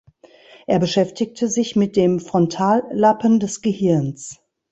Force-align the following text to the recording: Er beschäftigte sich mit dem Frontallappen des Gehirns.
Er 0.65 0.79
beschäftigte 0.79 1.47
sich 1.47 1.75
mit 1.75 1.95
dem 1.95 2.19
Frontallappen 2.19 3.39
des 3.39 3.61
Gehirns. 3.61 4.39